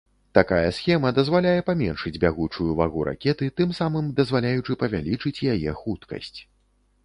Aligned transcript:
Такая 0.35 0.69
схема 0.77 1.09
дазваляе 1.17 1.61
паменшыць 1.67 2.13
бягучую 2.23 2.67
вагу 2.81 3.05
ракеты, 3.11 3.51
тым 3.63 3.77
самым 3.83 4.11
дазваляючы 4.23 4.81
павялічыць 4.83 5.39
яе 5.53 5.79
хуткасць. 5.87 6.37